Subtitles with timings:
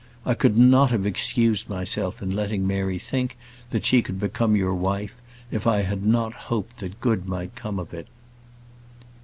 [0.25, 3.37] I could not have excused myself in letting Mary think
[3.69, 5.15] that she could become your wife
[5.51, 8.07] if I had not hoped that good might come of it."